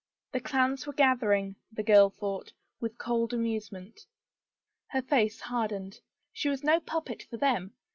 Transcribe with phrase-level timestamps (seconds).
[0.31, 3.99] The clans were gathering, the girl thought, with cold amusement.
[4.87, 5.99] Her face hardened.
[6.33, 7.75] She was no puppet for them.